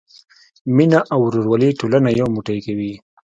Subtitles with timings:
[0.75, 2.93] مینه او ورورولي ټولنه یو موټی کوي.